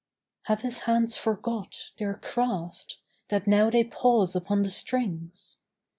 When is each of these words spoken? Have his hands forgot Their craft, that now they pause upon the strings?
Have 0.45 0.63
his 0.63 0.79
hands 0.89 1.15
forgot 1.15 1.91
Their 1.99 2.15
craft, 2.15 2.97
that 3.29 3.45
now 3.45 3.69
they 3.69 3.83
pause 3.83 4.35
upon 4.35 4.63
the 4.63 4.71
strings? 4.71 5.59